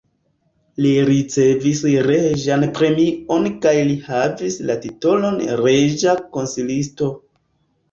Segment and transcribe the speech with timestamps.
[0.85, 7.15] Li ricevis reĝan premion kaj li havis la titolon reĝa konsilisto.